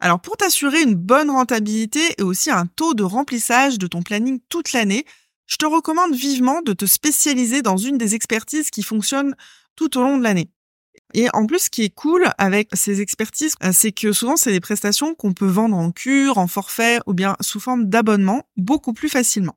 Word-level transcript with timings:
Alors 0.00 0.20
pour 0.20 0.36
t'assurer 0.38 0.82
une 0.82 0.94
bonne 0.94 1.30
rentabilité 1.30 2.00
et 2.18 2.22
aussi 2.22 2.50
un 2.50 2.66
taux 2.66 2.94
de 2.94 3.02
remplissage 3.02 3.78
de 3.78 3.86
ton 3.86 4.02
planning 4.02 4.40
toute 4.48 4.72
l'année, 4.72 5.04
je 5.46 5.56
te 5.56 5.66
recommande 5.66 6.14
vivement 6.14 6.62
de 6.62 6.72
te 6.72 6.86
spécialiser 6.86 7.60
dans 7.60 7.76
une 7.76 7.98
des 7.98 8.14
expertises 8.14 8.70
qui 8.70 8.82
fonctionnent 8.82 9.34
tout 9.76 9.98
au 9.98 10.02
long 10.02 10.16
de 10.16 10.22
l'année. 10.22 10.50
Et 11.12 11.28
en 11.34 11.46
plus, 11.46 11.64
ce 11.64 11.70
qui 11.70 11.82
est 11.82 11.94
cool 11.94 12.30
avec 12.38 12.70
ces 12.72 13.00
expertises, 13.00 13.54
euh, 13.64 13.70
c'est 13.72 13.92
que 13.92 14.12
souvent, 14.12 14.36
c'est 14.36 14.52
des 14.52 14.60
prestations 14.60 15.14
qu'on 15.14 15.32
peut 15.32 15.46
vendre 15.46 15.76
en 15.76 15.90
cure, 15.90 16.38
en 16.38 16.46
forfait 16.46 17.00
ou 17.06 17.14
bien 17.14 17.36
sous 17.40 17.58
forme 17.58 17.86
d'abonnement 17.86 18.44
beaucoup 18.56 18.92
plus 18.92 19.08
facilement. 19.08 19.56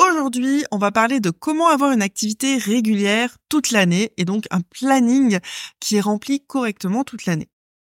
Aujourd'hui, 0.00 0.64
on 0.70 0.78
va 0.78 0.92
parler 0.92 1.18
de 1.18 1.30
comment 1.30 1.68
avoir 1.68 1.90
une 1.90 2.02
activité 2.02 2.56
régulière 2.56 3.36
toute 3.48 3.72
l'année 3.72 4.12
et 4.16 4.24
donc 4.24 4.46
un 4.50 4.60
planning 4.60 5.40
qui 5.80 5.96
est 5.96 6.00
rempli 6.00 6.40
correctement 6.40 7.02
toute 7.02 7.26
l'année. 7.26 7.48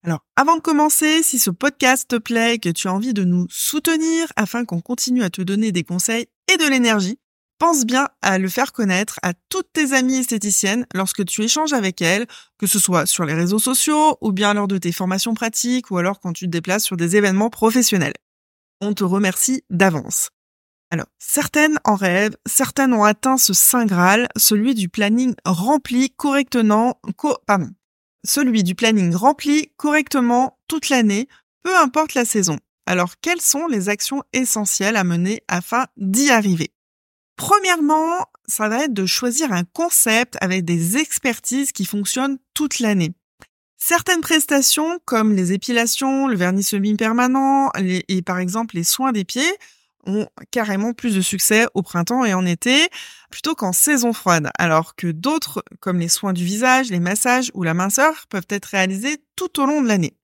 Alors, 0.05 0.25
avant 0.37 0.57
de 0.57 0.61
commencer, 0.61 1.25
si 1.25 1.41
ce 1.41 1.51
podcast 1.51 2.09
te 2.09 2.17
plaît 2.17 2.55
et 2.55 2.59
que 2.61 2.69
tu 2.69 2.87
as 2.87 2.93
envie 2.93 3.15
de 3.15 3.25
nous 3.25 3.47
soutenir 3.51 4.29
afin 4.37 4.65
qu'on 4.65 4.81
continue 4.81 5.25
à 5.25 5.31
te 5.31 5.43
donner 5.43 5.73
des 5.73 5.83
conseils 5.83 6.27
et 6.53 6.57
de 6.57 6.69
l'énergie, 6.69 7.19
pense 7.59 7.85
bien 7.85 8.09
à 8.23 8.39
le 8.39 8.49
faire 8.49 8.73
connaître 8.73 9.19
à 9.23 9.33
toutes 9.49 9.73
tes 9.73 9.93
amies 9.93 10.19
esthéticiennes 10.19 10.87
lorsque 10.95 11.25
tu 11.25 11.43
échanges 11.43 11.73
avec 11.73 12.01
elles, 12.01 12.29
que 12.59 12.69
ce 12.69 12.79
soit 12.79 13.07
sur 13.07 13.25
les 13.25 13.35
réseaux 13.35 13.59
sociaux 13.59 14.17
ou 14.21 14.31
bien 14.31 14.55
lors 14.55 14.69
de 14.69 14.79
tes 14.79 14.93
formations 14.93 15.35
pratiques 15.35 15.91
ou 15.91 15.99
alors 15.99 16.21
quand 16.21 16.33
tu 16.33 16.45
te 16.47 16.51
déplaces 16.51 16.85
sur 16.85 16.97
des 16.97 17.17
événements 17.17 17.51
professionnels. 17.51 18.15
On 18.81 18.95
te 18.95 19.03
remercie 19.03 19.65
d'avance. 19.69 20.31
Alors, 20.91 21.07
certaines 21.19 21.79
en 21.85 21.97
rêvent, 21.97 22.37
certaines 22.47 22.95
ont 22.95 23.05
atteint 23.05 23.37
ce 23.37 23.53
saint 23.53 23.85
graal, 23.85 24.29
celui 24.37 24.75
du 24.75 24.89
planning 24.89 25.35
rempli 25.45 26.11
correctement, 26.11 26.99
pardon, 27.47 27.71
celui 28.25 28.63
du 28.63 28.75
planning 28.75 29.15
rempli 29.15 29.71
correctement 29.77 30.59
toute 30.67 30.89
l'année, 30.89 31.29
peu 31.63 31.77
importe 31.77 32.15
la 32.15 32.25
saison. 32.25 32.59
Alors, 32.87 33.21
quelles 33.21 33.43
sont 33.43 33.67
les 33.67 33.91
actions 33.91 34.23
essentielles 34.33 34.97
à 34.97 35.05
mener 35.05 35.43
afin 35.47 35.85
d'y 35.99 36.31
arriver? 36.31 36.71
Premièrement, 37.37 38.25
ça 38.47 38.71
va 38.71 38.85
être 38.85 38.95
de 38.95 39.05
choisir 39.05 39.53
un 39.53 39.65
concept 39.65 40.39
avec 40.41 40.65
des 40.65 40.97
expertises 40.97 41.73
qui 41.73 41.85
fonctionnent 41.85 42.39
toute 42.55 42.79
l'année. 42.79 43.13
Certaines 43.77 44.23
prestations, 44.23 44.99
comme 45.05 45.35
les 45.35 45.53
épilations, 45.53 46.27
le 46.27 46.37
vernis 46.37 46.65
semi-permanent 46.65 47.71
et 47.77 48.23
par 48.23 48.39
exemple 48.39 48.75
les 48.75 48.85
soins 48.85 49.13
des 49.13 49.25
pieds, 49.25 49.53
ont 50.07 50.27
carrément 50.51 50.93
plus 50.93 51.15
de 51.15 51.21
succès 51.21 51.67
au 51.75 51.83
printemps 51.83 52.25
et 52.25 52.35
en 52.35 52.47
été 52.47 52.89
plutôt 53.31 53.55
qu'en 53.55 53.73
saison 53.73 54.13
froide, 54.13 54.51
alors 54.59 54.95
que 54.95 55.09
d'autres, 55.09 55.63
comme 55.81 55.99
les 55.99 56.09
soins 56.09 56.33
du 56.33 56.45
visage, 56.45 56.91
les 56.91 57.01
massages 57.01 57.51
ou 57.55 57.63
la 57.63 57.75
minceur, 57.75 58.27
peuvent 58.29 58.47
être 58.49 58.67
réalisés 58.67 59.19
tout 59.37 59.61
au 59.61 59.67
long 59.67 59.83
de 59.83 59.89
l'année. 59.89 60.17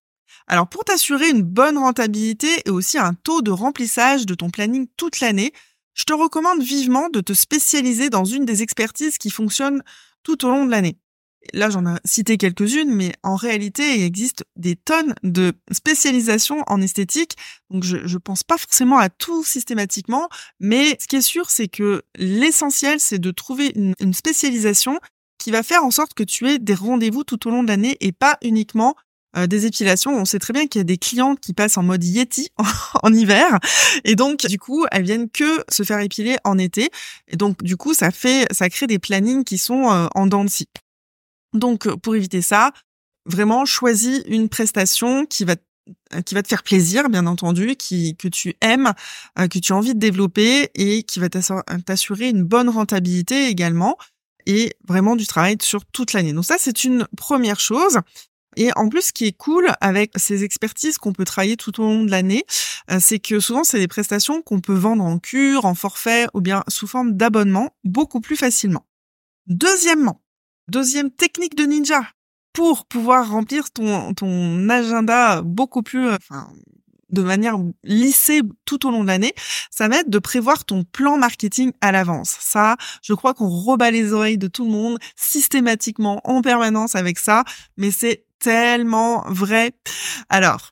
Alors 0.46 0.68
pour 0.68 0.84
t'assurer 0.84 1.30
une 1.30 1.42
bonne 1.42 1.78
rentabilité 1.78 2.48
et 2.66 2.70
aussi 2.70 2.98
un 2.98 3.14
taux 3.14 3.42
de 3.42 3.50
remplissage 3.50 4.26
de 4.26 4.34
ton 4.34 4.50
planning 4.50 4.86
toute 4.96 5.20
l'année, 5.20 5.52
je 5.94 6.04
te 6.04 6.12
recommande 6.12 6.62
vivement 6.62 7.08
de 7.08 7.20
te 7.20 7.32
spécialiser 7.32 8.10
dans 8.10 8.24
une 8.24 8.44
des 8.44 8.62
expertises 8.62 9.18
qui 9.18 9.30
fonctionnent 9.30 9.82
tout 10.22 10.44
au 10.44 10.50
long 10.50 10.66
de 10.66 10.70
l'année. 10.70 10.98
Là, 11.52 11.70
j'en 11.70 11.86
ai 11.86 11.98
cité 12.04 12.36
quelques-unes, 12.36 12.92
mais 12.92 13.12
en 13.22 13.36
réalité, 13.36 13.96
il 13.96 14.02
existe 14.02 14.44
des 14.56 14.76
tonnes 14.76 15.14
de 15.22 15.52
spécialisations 15.70 16.62
en 16.66 16.80
esthétique. 16.80 17.36
Donc, 17.70 17.84
je 17.84 17.96
ne 17.96 18.18
pense 18.18 18.42
pas 18.42 18.58
forcément 18.58 18.98
à 18.98 19.08
tout 19.08 19.44
systématiquement, 19.44 20.28
mais 20.60 20.96
ce 21.00 21.06
qui 21.06 21.16
est 21.16 21.20
sûr, 21.20 21.50
c'est 21.50 21.68
que 21.68 22.02
l'essentiel, 22.16 23.00
c'est 23.00 23.18
de 23.18 23.30
trouver 23.30 23.72
une, 23.74 23.94
une, 24.00 24.14
spécialisation 24.14 24.98
qui 25.38 25.50
va 25.50 25.62
faire 25.62 25.84
en 25.84 25.90
sorte 25.90 26.14
que 26.14 26.22
tu 26.22 26.48
aies 26.48 26.58
des 26.58 26.74
rendez-vous 26.74 27.24
tout 27.24 27.46
au 27.46 27.50
long 27.50 27.62
de 27.62 27.68
l'année 27.68 27.96
et 28.00 28.12
pas 28.12 28.38
uniquement 28.42 28.94
euh, 29.36 29.46
des 29.46 29.66
épilations. 29.66 30.16
On 30.16 30.24
sait 30.24 30.38
très 30.38 30.52
bien 30.52 30.66
qu'il 30.66 30.78
y 30.78 30.82
a 30.82 30.84
des 30.84 30.98
clientes 30.98 31.40
qui 31.40 31.54
passent 31.54 31.76
en 31.76 31.82
mode 31.82 32.04
Yeti 32.04 32.50
en, 33.02 33.12
hiver, 33.12 33.58
et 34.04 34.14
donc 34.14 34.46
du 34.46 34.58
coup, 34.58 34.86
elles 34.92 35.02
viennent 35.02 35.28
que 35.28 35.64
se 35.68 35.82
faire 35.82 35.98
épiler 36.00 36.36
en 36.44 36.56
été. 36.56 36.90
Et 37.28 37.36
donc, 37.36 37.62
du 37.62 37.76
coup, 37.76 37.94
ça 37.94 38.10
fait, 38.10 38.46
ça 38.52 38.68
crée 38.68 38.86
des 38.86 38.98
plannings 38.98 39.44
qui 39.44 39.58
sont 39.58 39.90
euh, 39.90 40.06
en 40.14 40.26
dents 40.26 40.44
de 40.44 40.50
scie. 40.50 40.68
Donc, 41.54 41.86
euh, 41.86 41.96
pour 41.96 42.16
éviter 42.16 42.42
ça, 42.42 42.72
vraiment 43.24 43.64
choisis 43.64 44.22
une 44.26 44.48
prestation 44.48 45.24
qui 45.24 45.44
va 45.44 45.54
euh, 46.14 46.22
qui 46.22 46.34
va 46.34 46.42
te 46.42 46.48
faire 46.48 46.62
plaisir, 46.62 47.08
bien 47.08 47.26
entendu, 47.26 47.76
qui 47.76 48.16
que 48.16 48.28
tu 48.28 48.54
aimes, 48.60 48.92
euh, 49.38 49.48
que 49.48 49.58
tu 49.58 49.72
as 49.72 49.76
envie 49.76 49.94
de 49.94 49.98
développer 49.98 50.70
et 50.74 51.02
qui 51.04 51.20
va 51.20 51.28
t'assurer 51.28 52.30
une 52.30 52.42
bonne 52.42 52.68
rentabilité 52.68 53.48
également 53.48 53.96
et 54.46 54.74
vraiment 54.86 55.14
du 55.14 55.26
travail 55.26 55.56
sur 55.60 55.84
toute 55.86 56.12
l'année. 56.12 56.32
Donc 56.32 56.44
ça, 56.44 56.56
c'est 56.58 56.84
une 56.84 57.06
première 57.16 57.60
chose. 57.60 57.98
Et 58.56 58.70
en 58.76 58.88
plus, 58.88 59.06
ce 59.06 59.12
qui 59.12 59.26
est 59.26 59.36
cool 59.36 59.72
avec 59.80 60.12
ces 60.16 60.44
expertises 60.44 60.96
qu'on 60.96 61.12
peut 61.12 61.24
travailler 61.24 61.56
tout 61.56 61.80
au 61.80 61.84
long 61.84 62.04
de 62.04 62.10
l'année, 62.10 62.44
c'est 63.00 63.18
que 63.18 63.40
souvent, 63.40 63.64
c'est 63.64 63.80
des 63.80 63.88
prestations 63.88 64.42
qu'on 64.42 64.60
peut 64.60 64.74
vendre 64.74 65.02
en 65.02 65.18
cure, 65.18 65.64
en 65.64 65.74
forfait 65.74 66.28
ou 66.34 66.40
bien 66.40 66.62
sous 66.68 66.86
forme 66.86 67.14
d'abonnement 67.14 67.74
beaucoup 67.82 68.20
plus 68.20 68.36
facilement. 68.36 68.86
Deuxièmement, 69.48 70.23
Deuxième 70.68 71.10
technique 71.10 71.56
de 71.56 71.64
ninja 71.64 72.02
pour 72.54 72.86
pouvoir 72.86 73.28
remplir 73.28 73.70
ton, 73.70 74.14
ton 74.14 74.68
agenda 74.68 75.42
beaucoup 75.42 75.82
plus, 75.82 76.08
euh, 76.08 76.16
enfin, 76.16 76.48
de 77.10 77.22
manière 77.22 77.56
lissée 77.82 78.40
tout 78.64 78.86
au 78.86 78.90
long 78.90 79.02
de 79.02 79.08
l'année, 79.08 79.34
ça 79.70 79.88
va 79.88 79.98
être 79.98 80.08
de 80.10 80.18
prévoir 80.18 80.64
ton 80.64 80.84
plan 80.84 81.18
marketing 81.18 81.72
à 81.80 81.92
l'avance. 81.92 82.36
Ça, 82.40 82.76
je 83.02 83.12
crois 83.12 83.34
qu'on 83.34 83.48
rebat 83.48 83.90
les 83.90 84.12
oreilles 84.12 84.38
de 84.38 84.48
tout 84.48 84.64
le 84.64 84.70
monde 84.70 84.98
systématiquement 85.16 86.20
en 86.24 86.42
permanence 86.42 86.94
avec 86.94 87.18
ça, 87.18 87.44
mais 87.76 87.90
c'est 87.90 88.24
tellement 88.38 89.24
vrai. 89.28 89.72
Alors, 90.28 90.70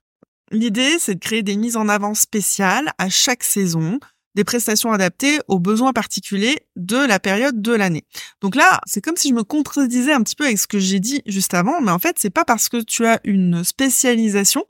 l'idée, 0.50 0.98
c'est 0.98 1.14
de 1.14 1.20
créer 1.20 1.42
des 1.42 1.56
mises 1.56 1.76
en 1.76 1.88
avant 1.88 2.14
spéciales 2.14 2.92
à 2.98 3.08
chaque 3.08 3.44
saison 3.44 3.98
des 4.34 4.44
prestations 4.44 4.92
adaptées 4.92 5.38
aux 5.48 5.58
besoins 5.58 5.92
particuliers 5.92 6.58
de 6.76 6.96
la 6.96 7.18
période 7.18 7.60
de 7.60 7.72
l'année. 7.72 8.04
Donc 8.40 8.54
là, 8.54 8.80
c'est 8.86 9.00
comme 9.00 9.16
si 9.16 9.28
je 9.28 9.34
me 9.34 9.44
contredisais 9.44 10.12
un 10.12 10.22
petit 10.22 10.36
peu 10.36 10.44
avec 10.44 10.58
ce 10.58 10.66
que 10.66 10.78
j'ai 10.78 11.00
dit 11.00 11.22
juste 11.26 11.54
avant, 11.54 11.80
mais 11.80 11.90
en 11.90 11.98
fait, 11.98 12.16
c'est 12.18 12.30
pas 12.30 12.44
parce 12.44 12.68
que 12.68 12.82
tu 12.82 13.06
as 13.06 13.20
une 13.24 13.64
spécialisation 13.64 14.64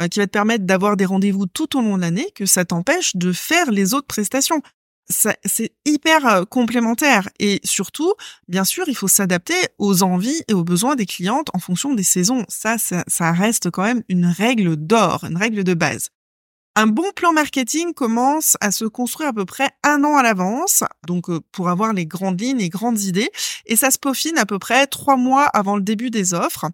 euh, 0.00 0.08
qui 0.08 0.20
va 0.20 0.26
te 0.26 0.32
permettre 0.32 0.64
d'avoir 0.64 0.96
des 0.96 1.04
rendez-vous 1.04 1.46
tout 1.46 1.76
au 1.76 1.80
long 1.80 1.96
de 1.96 2.02
l'année 2.02 2.30
que 2.34 2.46
ça 2.46 2.64
t'empêche 2.64 3.16
de 3.16 3.32
faire 3.32 3.70
les 3.70 3.94
autres 3.94 4.06
prestations. 4.06 4.62
C'est 5.10 5.72
hyper 5.86 6.26
euh, 6.26 6.44
complémentaire 6.44 7.30
et 7.40 7.60
surtout, 7.64 8.12
bien 8.46 8.64
sûr, 8.64 8.84
il 8.88 8.94
faut 8.94 9.08
s'adapter 9.08 9.56
aux 9.78 10.02
envies 10.02 10.42
et 10.48 10.52
aux 10.52 10.64
besoins 10.64 10.96
des 10.96 11.06
clientes 11.06 11.48
en 11.54 11.58
fonction 11.58 11.94
des 11.94 12.02
saisons. 12.02 12.44
ça, 12.48 12.76
ça 12.78 13.32
reste 13.32 13.70
quand 13.70 13.84
même 13.84 14.02
une 14.10 14.26
règle 14.26 14.76
d'or, 14.76 15.24
une 15.24 15.38
règle 15.38 15.64
de 15.64 15.72
base. 15.72 16.10
Un 16.80 16.86
bon 16.86 17.10
plan 17.16 17.32
marketing 17.32 17.92
commence 17.92 18.56
à 18.60 18.70
se 18.70 18.84
construire 18.84 19.30
à 19.30 19.32
peu 19.32 19.44
près 19.44 19.68
un 19.82 20.04
an 20.04 20.16
à 20.16 20.22
l'avance, 20.22 20.84
donc 21.08 21.28
euh, 21.28 21.40
pour 21.50 21.70
avoir 21.70 21.92
les 21.92 22.06
grandes 22.06 22.40
lignes 22.40 22.60
et 22.60 22.68
grandes 22.68 23.00
idées, 23.00 23.30
et 23.66 23.74
ça 23.74 23.90
se 23.90 23.98
peaufine 23.98 24.38
à 24.38 24.46
peu 24.46 24.60
près 24.60 24.86
trois 24.86 25.16
mois 25.16 25.46
avant 25.46 25.74
le 25.74 25.82
début 25.82 26.10
des 26.10 26.34
offres, 26.34 26.66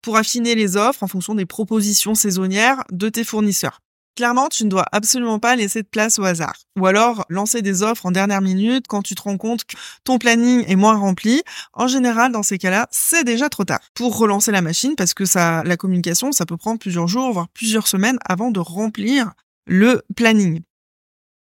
pour 0.00 0.16
affiner 0.16 0.54
les 0.54 0.78
offres 0.78 1.02
en 1.02 1.08
fonction 1.08 1.34
des 1.34 1.44
propositions 1.44 2.14
saisonnières 2.14 2.84
de 2.90 3.10
tes 3.10 3.22
fournisseurs. 3.22 3.82
Clairement, 4.16 4.48
tu 4.48 4.64
ne 4.64 4.70
dois 4.70 4.86
absolument 4.92 5.38
pas 5.38 5.56
laisser 5.56 5.82
de 5.82 5.88
place 5.88 6.18
au 6.18 6.24
hasard. 6.24 6.54
Ou 6.78 6.86
alors 6.86 7.26
lancer 7.28 7.60
des 7.60 7.82
offres 7.82 8.06
en 8.06 8.10
dernière 8.12 8.40
minute 8.40 8.86
quand 8.88 9.02
tu 9.02 9.14
te 9.14 9.22
rends 9.22 9.36
compte 9.36 9.64
que 9.64 9.76
ton 10.04 10.18
planning 10.18 10.64
est 10.68 10.76
moins 10.76 10.96
rempli. 10.96 11.42
En 11.74 11.86
général, 11.86 12.32
dans 12.32 12.42
ces 12.42 12.56
cas-là, 12.56 12.88
c'est 12.90 13.24
déjà 13.24 13.50
trop 13.50 13.64
tard 13.64 13.80
pour 13.94 14.16
relancer 14.16 14.52
la 14.52 14.62
machine 14.62 14.96
parce 14.96 15.12
que 15.12 15.26
ça, 15.26 15.62
la 15.64 15.76
communication, 15.76 16.32
ça 16.32 16.46
peut 16.46 16.56
prendre 16.56 16.78
plusieurs 16.78 17.08
jours, 17.08 17.32
voire 17.32 17.48
plusieurs 17.48 17.86
semaines 17.86 18.18
avant 18.26 18.50
de 18.50 18.60
remplir 18.60 19.32
le 19.70 20.02
planning. 20.16 20.62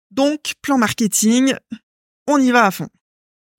Donc, 0.10 0.56
plan 0.64 0.80
marketing, 0.80 1.54
on 2.25 2.40
y 2.40 2.50
va 2.50 2.66
à 2.66 2.72
fond. 2.72 2.90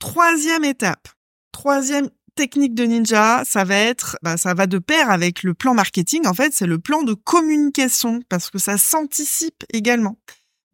Troisième 0.00 0.64
étape, 0.64 1.08
troisième 1.52 2.10
technique 2.34 2.74
de 2.74 2.82
ninja, 2.82 3.44
ça 3.44 3.62
va 3.62 3.76
être, 3.76 4.18
bah, 4.20 4.36
ça 4.36 4.54
va 4.54 4.66
de 4.66 4.78
pair 4.78 5.10
avec 5.10 5.44
le 5.44 5.54
plan 5.54 5.74
marketing. 5.74 6.26
En 6.26 6.34
fait, 6.34 6.52
c'est 6.52 6.66
le 6.66 6.80
plan 6.80 7.04
de 7.04 7.14
communication 7.14 8.20
parce 8.28 8.50
que 8.50 8.58
ça 8.58 8.78
s'anticipe 8.78 9.62
également. 9.72 10.18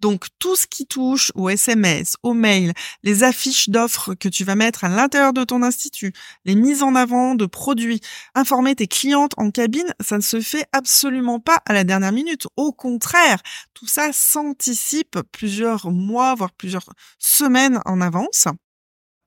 Donc 0.01 0.27
tout 0.39 0.57
ce 0.57 0.67
qui 0.67 0.87
touche 0.87 1.33
au 1.35 1.49
SMS, 1.49 2.17
au 2.23 2.35
mail, 2.35 2.73
les 3.03 3.23
affiches 3.23 3.69
d'offres 3.69 4.15
que 4.15 4.29
tu 4.29 4.45
vas 4.45 4.55
mettre 4.55 4.85
à 4.85 4.89
l'intérieur 4.89 5.33
de 5.33 5.45
ton 5.45 5.63
institut, 5.63 6.13
les 6.45 6.55
mises 6.55 6.83
en 6.83 6.95
avant 6.95 7.35
de 7.35 7.47
produits, 7.47 8.01
informer 8.35 8.75
tes 8.75 8.87
clientes 8.87 9.33
en 9.37 9.51
cabine, 9.51 9.95
ça 10.01 10.17
ne 10.17 10.23
se 10.23 10.41
fait 10.41 10.67
absolument 10.73 11.41
pas 11.41 11.61
à 11.67 11.73
la 11.73 11.85
dernière 11.85 12.13
minute. 12.13 12.47
Au 12.57 12.73
contraire, 12.73 13.41
tout 13.73 13.87
ça 13.87 14.13
s'anticipe 14.13 15.19
plusieurs 15.33 15.91
mois, 15.91 16.35
voire 16.35 16.53
plusieurs 16.53 16.89
semaines 17.19 17.81
en 17.85 18.01
avance. 18.01 18.49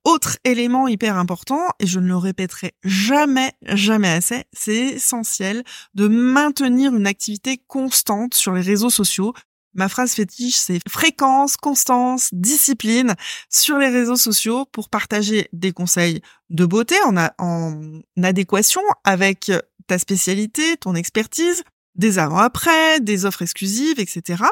Autre 0.08 0.38
élément 0.46 0.88
hyper 0.88 1.18
important, 1.18 1.68
et 1.82 1.86
je 1.86 2.00
ne 2.00 2.08
le 2.08 2.16
répéterai 2.16 2.72
jamais, 2.82 3.52
jamais 3.64 4.08
assez, 4.08 4.46
c'est 4.54 4.74
essentiel 4.74 5.66
de 5.96 6.08
maintenir 6.08 6.96
une 6.96 7.08
activité 7.08 7.62
constante 7.68 8.34
sur 8.34 8.54
les 8.54 8.62
réseaux 8.62 8.90
sociaux, 8.90 9.34
Ma 9.78 9.90
phrase 9.90 10.14
fétiche, 10.14 10.56
c'est 10.56 10.80
fréquence, 10.90 11.56
constance, 11.56 12.30
discipline 12.32 13.14
sur 13.48 13.78
les 13.78 13.90
réseaux 13.90 14.16
sociaux 14.16 14.66
pour 14.72 14.90
partager 14.90 15.50
des 15.54 15.72
conseils 15.72 16.22
de 16.50 16.66
beauté 16.66 16.96
en, 17.38 18.02
adéquation 18.22 18.82
avec 19.04 19.52
ta 19.86 20.00
spécialité, 20.00 20.78
ton 20.78 20.96
expertise, 20.96 21.64
des 21.94 22.18
avant-après, 22.18 23.00
des 23.02 23.26
offres 23.26 23.44
exclusives, 23.44 24.00
etc. 24.00 24.44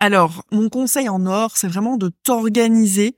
Alors, 0.00 0.44
mon 0.52 0.68
conseil 0.68 1.08
en 1.08 1.24
or, 1.24 1.56
c'est 1.56 1.68
vraiment 1.68 1.96
de 1.96 2.10
t'organiser 2.22 3.16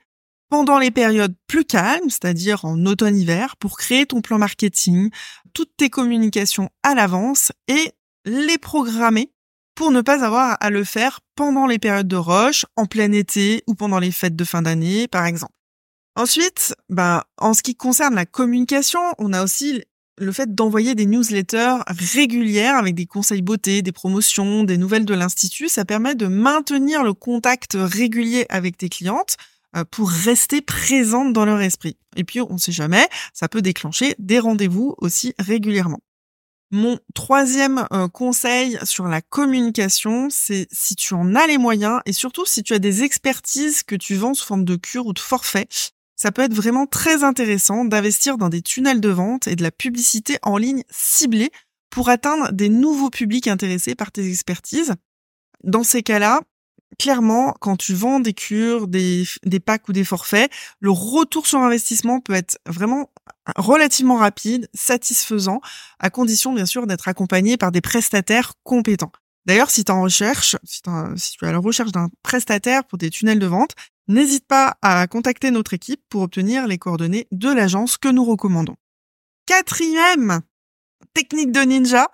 pendant 0.50 0.78
les 0.78 0.92
périodes 0.92 1.34
plus 1.48 1.64
calmes, 1.64 2.10
c'est-à-dire 2.10 2.64
en 2.64 2.86
automne-hiver, 2.86 3.56
pour 3.56 3.76
créer 3.76 4.06
ton 4.06 4.20
plan 4.20 4.38
marketing, 4.38 5.10
toutes 5.52 5.76
tes 5.76 5.90
communications 5.90 6.70
à 6.84 6.94
l'avance 6.94 7.50
et 7.66 7.92
les 8.24 8.58
programmer 8.58 9.32
pour 9.78 9.92
ne 9.92 10.00
pas 10.00 10.24
avoir 10.24 10.56
à 10.58 10.70
le 10.70 10.82
faire 10.82 11.20
pendant 11.36 11.68
les 11.68 11.78
périodes 11.78 12.08
de 12.08 12.16
roche, 12.16 12.66
en 12.74 12.86
plein 12.86 13.12
été 13.12 13.62
ou 13.68 13.76
pendant 13.76 14.00
les 14.00 14.10
fêtes 14.10 14.34
de 14.34 14.42
fin 14.42 14.60
d'année, 14.60 15.06
par 15.06 15.24
exemple. 15.24 15.52
Ensuite, 16.16 16.74
ben, 16.88 17.22
en 17.36 17.54
ce 17.54 17.62
qui 17.62 17.76
concerne 17.76 18.16
la 18.16 18.26
communication, 18.26 18.98
on 19.18 19.32
a 19.32 19.44
aussi 19.44 19.84
le 20.18 20.32
fait 20.32 20.52
d'envoyer 20.52 20.96
des 20.96 21.06
newsletters 21.06 21.76
régulières 21.86 22.74
avec 22.74 22.96
des 22.96 23.06
conseils 23.06 23.40
beauté, 23.40 23.82
des 23.82 23.92
promotions, 23.92 24.64
des 24.64 24.78
nouvelles 24.78 25.04
de 25.04 25.14
l'institut. 25.14 25.68
Ça 25.68 25.84
permet 25.84 26.16
de 26.16 26.26
maintenir 26.26 27.04
le 27.04 27.14
contact 27.14 27.76
régulier 27.78 28.46
avec 28.48 28.78
tes 28.78 28.88
clientes 28.88 29.36
euh, 29.76 29.84
pour 29.88 30.10
rester 30.10 30.60
présente 30.60 31.32
dans 31.32 31.44
leur 31.44 31.60
esprit. 31.60 31.96
Et 32.16 32.24
puis, 32.24 32.40
on 32.40 32.54
ne 32.54 32.58
sait 32.58 32.72
jamais, 32.72 33.06
ça 33.32 33.48
peut 33.48 33.62
déclencher 33.62 34.16
des 34.18 34.40
rendez-vous 34.40 34.96
aussi 34.98 35.34
régulièrement. 35.38 36.00
Mon 36.70 36.98
troisième 37.14 37.86
euh, 37.92 38.08
conseil 38.08 38.78
sur 38.82 39.08
la 39.08 39.22
communication, 39.22 40.28
c'est 40.30 40.68
si 40.70 40.94
tu 40.96 41.14
en 41.14 41.34
as 41.34 41.46
les 41.46 41.56
moyens 41.56 42.00
et 42.04 42.12
surtout 42.12 42.44
si 42.44 42.62
tu 42.62 42.74
as 42.74 42.78
des 42.78 43.04
expertises 43.04 43.82
que 43.82 43.96
tu 43.96 44.16
vends 44.16 44.34
sous 44.34 44.44
forme 44.44 44.66
de 44.66 44.76
cure 44.76 45.06
ou 45.06 45.14
de 45.14 45.18
forfait, 45.18 45.66
ça 46.14 46.30
peut 46.30 46.42
être 46.42 46.52
vraiment 46.52 46.86
très 46.86 47.24
intéressant 47.24 47.86
d'investir 47.86 48.36
dans 48.36 48.50
des 48.50 48.60
tunnels 48.60 49.00
de 49.00 49.08
vente 49.08 49.46
et 49.46 49.56
de 49.56 49.62
la 49.62 49.70
publicité 49.70 50.38
en 50.42 50.58
ligne 50.58 50.82
ciblée 50.90 51.50
pour 51.90 52.10
atteindre 52.10 52.52
des 52.52 52.68
nouveaux 52.68 53.08
publics 53.08 53.48
intéressés 53.48 53.94
par 53.94 54.12
tes 54.12 54.28
expertises. 54.28 54.94
Dans 55.64 55.84
ces 55.84 56.02
cas-là, 56.02 56.42
clairement, 56.98 57.54
quand 57.60 57.76
tu 57.76 57.94
vends 57.94 58.20
des 58.20 58.32
cures, 58.32 58.88
des, 58.88 59.26
packs 59.64 59.88
ou 59.88 59.92
des 59.92 60.04
forfaits, 60.04 60.50
le 60.80 60.90
retour 60.90 61.46
sur 61.46 61.60
investissement 61.60 62.20
peut 62.20 62.34
être 62.34 62.58
vraiment 62.66 63.10
relativement 63.56 64.16
rapide, 64.16 64.68
satisfaisant, 64.74 65.60
à 65.98 66.10
condition 66.10 66.52
bien 66.52 66.66
sûr 66.66 66.86
d'être 66.86 67.08
accompagné 67.08 67.56
par 67.56 67.72
des 67.72 67.80
prestataires 67.80 68.52
compétents. 68.62 69.12
D'ailleurs, 69.46 69.70
si 69.70 69.84
tu 69.84 69.92
en 69.92 70.02
recherches, 70.02 70.56
si, 70.64 70.80
si 71.16 71.32
tu 71.32 71.44
es 71.44 71.48
à 71.48 71.52
la 71.52 71.58
recherche 71.58 71.92
d'un 71.92 72.08
prestataire 72.22 72.84
pour 72.84 72.98
des 72.98 73.10
tunnels 73.10 73.38
de 73.38 73.46
vente, 73.46 73.74
n'hésite 74.06 74.46
pas 74.46 74.76
à 74.82 75.06
contacter 75.06 75.50
notre 75.50 75.74
équipe 75.74 76.02
pour 76.08 76.22
obtenir 76.22 76.66
les 76.66 76.78
coordonnées 76.78 77.28
de 77.32 77.50
l'agence 77.50 77.96
que 77.96 78.08
nous 78.08 78.24
recommandons. 78.24 78.76
Quatrième 79.46 80.42
technique 81.14 81.52
de 81.52 81.60
ninja, 81.60 82.08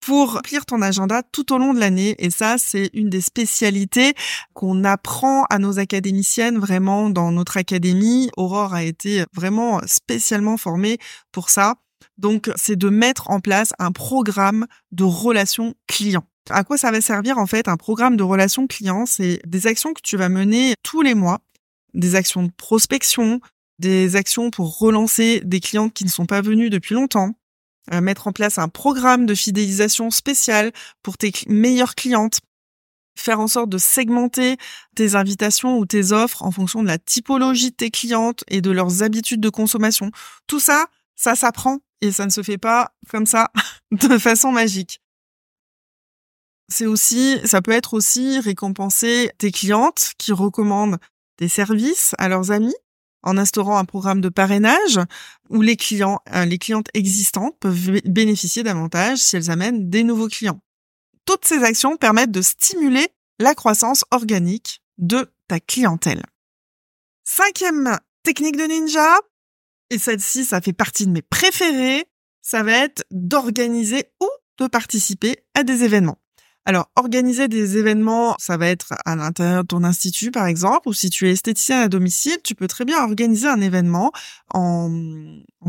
pour 0.00 0.34
remplir 0.34 0.66
ton 0.66 0.82
agenda 0.82 1.22
tout 1.22 1.52
au 1.52 1.58
long 1.58 1.74
de 1.74 1.80
l'année. 1.80 2.14
Et 2.18 2.30
ça, 2.30 2.56
c'est 2.58 2.90
une 2.94 3.10
des 3.10 3.20
spécialités 3.20 4.14
qu'on 4.54 4.84
apprend 4.84 5.44
à 5.50 5.58
nos 5.58 5.78
académiciennes 5.78 6.58
vraiment 6.58 7.10
dans 7.10 7.32
notre 7.32 7.56
académie. 7.56 8.30
Aurore 8.36 8.74
a 8.74 8.82
été 8.82 9.24
vraiment 9.34 9.80
spécialement 9.86 10.56
formée 10.56 10.98
pour 11.32 11.50
ça. 11.50 11.76
Donc, 12.18 12.50
c'est 12.56 12.76
de 12.76 12.88
mettre 12.88 13.30
en 13.30 13.40
place 13.40 13.72
un 13.78 13.92
programme 13.92 14.66
de 14.92 15.04
relations 15.04 15.74
clients. 15.86 16.26
À 16.48 16.64
quoi 16.64 16.76
ça 16.76 16.90
va 16.90 17.00
servir 17.00 17.38
en 17.38 17.46
fait 17.46 17.68
un 17.68 17.76
programme 17.76 18.16
de 18.16 18.22
relations 18.22 18.66
clients? 18.66 19.06
C'est 19.06 19.40
des 19.46 19.66
actions 19.66 19.92
que 19.92 20.00
tu 20.02 20.16
vas 20.16 20.28
mener 20.28 20.74
tous 20.82 21.02
les 21.02 21.14
mois, 21.14 21.40
des 21.94 22.14
actions 22.14 22.42
de 22.42 22.50
prospection, 22.56 23.40
des 23.78 24.16
actions 24.16 24.50
pour 24.50 24.78
relancer 24.78 25.40
des 25.44 25.60
clientes 25.60 25.94
qui 25.94 26.04
ne 26.04 26.10
sont 26.10 26.26
pas 26.26 26.42
venues 26.42 26.70
depuis 26.70 26.94
longtemps, 26.94 27.34
mettre 28.00 28.28
en 28.28 28.32
place 28.32 28.58
un 28.58 28.68
programme 28.68 29.26
de 29.26 29.34
fidélisation 29.34 30.10
spécial 30.10 30.72
pour 31.02 31.18
tes 31.18 31.32
meilleures 31.48 31.94
clientes, 31.94 32.40
faire 33.16 33.40
en 33.40 33.48
sorte 33.48 33.68
de 33.68 33.78
segmenter 33.78 34.56
tes 34.94 35.14
invitations 35.14 35.78
ou 35.78 35.86
tes 35.86 36.12
offres 36.12 36.42
en 36.42 36.50
fonction 36.50 36.82
de 36.82 36.88
la 36.88 36.98
typologie 36.98 37.70
de 37.70 37.76
tes 37.76 37.90
clientes 37.90 38.44
et 38.48 38.60
de 38.60 38.70
leurs 38.70 39.02
habitudes 39.02 39.40
de 39.40 39.50
consommation. 39.50 40.10
Tout 40.46 40.60
ça, 40.60 40.86
ça 41.16 41.34
s'apprend 41.34 41.78
et 42.00 42.12
ça 42.12 42.24
ne 42.24 42.30
se 42.30 42.42
fait 42.42 42.58
pas 42.58 42.92
comme 43.08 43.26
ça 43.26 43.50
de 43.90 44.18
façon 44.18 44.52
magique. 44.52 45.00
C'est 46.68 46.86
aussi, 46.86 47.38
ça 47.44 47.60
peut 47.62 47.72
être 47.72 47.94
aussi 47.94 48.38
récompenser 48.38 49.32
tes 49.38 49.50
clientes 49.50 50.12
qui 50.18 50.32
recommandent 50.32 50.98
des 51.38 51.48
services 51.48 52.14
à 52.18 52.28
leurs 52.28 52.52
amis 52.52 52.74
en 53.22 53.36
instaurant 53.36 53.78
un 53.78 53.84
programme 53.84 54.20
de 54.20 54.28
parrainage 54.28 55.00
où 55.48 55.62
les 55.62 55.76
clients, 55.76 56.20
euh, 56.34 56.44
les 56.44 56.58
clientes 56.58 56.88
existantes 56.94 57.58
peuvent 57.60 58.00
bénéficier 58.04 58.62
davantage 58.62 59.18
si 59.18 59.36
elles 59.36 59.50
amènent 59.50 59.90
des 59.90 60.04
nouveaux 60.04 60.28
clients. 60.28 60.60
Toutes 61.24 61.44
ces 61.44 61.62
actions 61.62 61.96
permettent 61.96 62.32
de 62.32 62.42
stimuler 62.42 63.08
la 63.38 63.54
croissance 63.54 64.04
organique 64.10 64.82
de 64.98 65.30
ta 65.48 65.60
clientèle. 65.60 66.22
Cinquième 67.24 67.98
technique 68.22 68.56
de 68.56 68.64
ninja, 68.64 69.16
et 69.90 69.98
celle-ci, 69.98 70.44
ça 70.44 70.60
fait 70.60 70.72
partie 70.72 71.06
de 71.06 71.12
mes 71.12 71.22
préférées, 71.22 72.06
ça 72.42 72.62
va 72.62 72.72
être 72.72 73.04
d'organiser 73.10 74.04
ou 74.20 74.28
de 74.58 74.66
participer 74.66 75.44
à 75.54 75.62
des 75.62 75.84
événements. 75.84 76.18
Alors, 76.70 76.88
organiser 76.94 77.48
des 77.48 77.78
événements, 77.78 78.36
ça 78.38 78.56
va 78.56 78.68
être 78.68 78.94
à 79.04 79.16
l'intérieur 79.16 79.62
de 79.62 79.66
ton 79.66 79.82
institut, 79.82 80.30
par 80.30 80.46
exemple, 80.46 80.88
ou 80.88 80.92
si 80.92 81.10
tu 81.10 81.26
es 81.26 81.32
esthéticien 81.32 81.80
à 81.80 81.88
domicile, 81.88 82.38
tu 82.44 82.54
peux 82.54 82.68
très 82.68 82.84
bien 82.84 83.02
organiser 83.02 83.48
un 83.48 83.60
événement 83.60 84.12
en, 84.54 84.88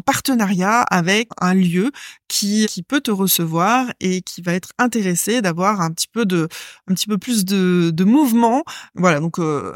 partenariat 0.06 0.82
avec 0.82 1.30
un 1.40 1.56
lieu 1.56 1.92
qui, 2.28 2.68
qui 2.68 2.84
peut 2.84 3.02
te 3.02 3.10
recevoir 3.10 3.88
et 4.00 4.22
qui 4.22 4.44
va 4.44 4.54
être 4.54 4.74
intéressé 4.78 5.42
d'avoir 5.42 5.82
un 5.82 5.90
petit 5.90 6.08
peu 6.08 6.28
de, 6.28 6.48
un 6.88 6.94
petit 6.94 7.08
peu 7.08 7.18
plus 7.18 7.46
de, 7.46 7.90
de 7.92 8.04
mouvement. 8.04 8.64
Voilà. 8.94 9.20
Donc, 9.20 9.40
euh, 9.40 9.74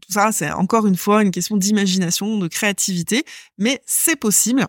tout 0.00 0.12
ça, 0.12 0.32
c'est 0.32 0.52
encore 0.52 0.86
une 0.86 0.96
fois 0.96 1.22
une 1.22 1.32
question 1.32 1.58
d'imagination, 1.58 2.38
de 2.38 2.48
créativité, 2.48 3.26
mais 3.58 3.82
c'est 3.84 4.16
possible. 4.16 4.66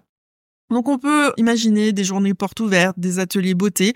Donc 0.73 0.89
on 0.89 0.97
peut 0.97 1.31
imaginer 1.37 1.93
des 1.93 2.03
journées 2.03 2.33
portes 2.33 2.59
ouvertes, 2.59 2.99
des 2.99 3.19
ateliers 3.19 3.53
beauté, 3.53 3.93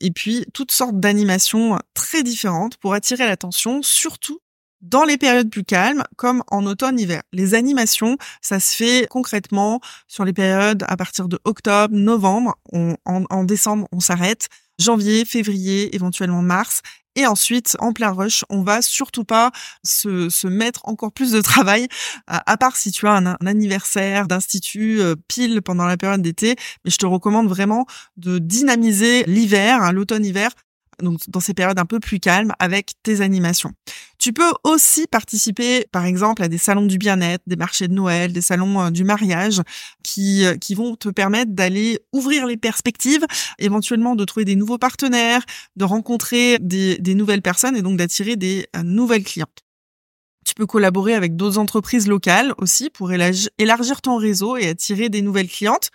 et 0.00 0.10
puis 0.10 0.44
toutes 0.52 0.72
sortes 0.72 1.00
d'animations 1.00 1.78
très 1.94 2.22
différentes 2.22 2.76
pour 2.76 2.94
attirer 2.94 3.26
l'attention, 3.26 3.82
surtout 3.82 4.40
dans 4.82 5.04
les 5.04 5.16
périodes 5.16 5.50
plus 5.50 5.64
calmes, 5.64 6.04
comme 6.16 6.42
en 6.48 6.66
automne-hiver. 6.66 7.22
Les 7.32 7.54
animations, 7.54 8.18
ça 8.42 8.60
se 8.60 8.74
fait 8.74 9.06
concrètement 9.08 9.80
sur 10.06 10.24
les 10.24 10.32
périodes 10.32 10.84
à 10.86 10.96
partir 10.96 11.28
de 11.28 11.38
octobre, 11.44 11.94
novembre. 11.94 12.56
en, 12.72 13.44
décembre, 13.44 13.88
on 13.92 14.00
s'arrête. 14.00 14.48
Janvier, 14.78 15.24
février, 15.24 15.94
éventuellement 15.94 16.42
mars. 16.42 16.82
Et 17.16 17.26
ensuite, 17.26 17.76
en 17.80 17.92
plein 17.92 18.10
rush, 18.10 18.44
on 18.50 18.62
va 18.62 18.82
surtout 18.82 19.24
pas 19.24 19.50
se, 19.82 20.28
se 20.28 20.46
mettre 20.46 20.82
encore 20.84 21.12
plus 21.12 21.32
de 21.32 21.40
travail, 21.40 21.88
à, 22.26 22.56
part 22.56 22.76
si 22.76 22.92
tu 22.92 23.06
as 23.06 23.12
un, 23.12 23.36
anniversaire 23.46 24.28
d'institut 24.28 25.00
euh, 25.00 25.14
pile 25.28 25.62
pendant 25.62 25.86
la 25.86 25.96
période 25.96 26.22
d'été. 26.22 26.56
Mais 26.84 26.90
je 26.90 26.98
te 26.98 27.06
recommande 27.06 27.48
vraiment 27.48 27.86
de 28.16 28.38
dynamiser 28.38 29.24
l'hiver, 29.24 29.82
hein, 29.82 29.92
l'automne-hiver, 29.92 30.50
donc 31.02 31.20
dans 31.28 31.40
ces 31.40 31.54
périodes 31.54 31.78
un 31.78 31.84
peu 31.84 32.00
plus 32.00 32.20
calmes 32.20 32.52
avec 32.58 32.92
tes 33.02 33.20
animations. 33.20 33.72
Tu 34.18 34.32
peux 34.32 34.50
aussi 34.64 35.06
participer 35.06 35.86
par 35.92 36.04
exemple 36.04 36.42
à 36.42 36.48
des 36.48 36.58
salons 36.58 36.86
du 36.86 36.98
bien-être, 36.98 37.42
des 37.46 37.56
marchés 37.56 37.88
de 37.88 37.92
Noël, 37.92 38.32
des 38.32 38.40
salons 38.40 38.80
euh, 38.80 38.90
du 38.90 39.04
mariage 39.04 39.62
qui 40.02 40.44
euh, 40.44 40.56
qui 40.56 40.74
vont 40.74 40.96
te 40.96 41.08
permettre 41.08 41.52
d'aller 41.52 42.00
ouvrir 42.12 42.46
les 42.46 42.56
perspectives, 42.56 43.24
éventuellement 43.58 44.16
de 44.16 44.24
trouver 44.24 44.44
des 44.44 44.56
nouveaux 44.56 44.78
partenaires, 44.78 45.42
de 45.76 45.84
rencontrer 45.84 46.58
des, 46.60 46.96
des 46.98 47.14
nouvelles 47.14 47.42
personnes 47.42 47.76
et 47.76 47.82
donc 47.82 47.98
d'attirer 47.98 48.36
des 48.36 48.66
euh, 48.74 48.82
nouvelles 48.82 49.24
clientes. 49.24 49.62
Tu 50.46 50.54
peux 50.54 50.66
collaborer 50.66 51.14
avec 51.14 51.34
d'autres 51.34 51.58
entreprises 51.58 52.06
locales 52.06 52.54
aussi 52.58 52.88
pour 52.88 53.10
élargir 53.12 54.00
ton 54.00 54.16
réseau 54.16 54.56
et 54.56 54.68
attirer 54.68 55.08
des 55.08 55.20
nouvelles 55.20 55.48
clientes. 55.48 55.90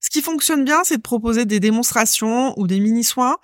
Ce 0.00 0.10
qui 0.10 0.22
fonctionne 0.22 0.64
bien, 0.64 0.84
c'est 0.84 0.98
de 0.98 1.02
proposer 1.02 1.44
des 1.44 1.58
démonstrations 1.58 2.58
ou 2.58 2.68
des 2.68 2.78
mini-soins 2.78 3.36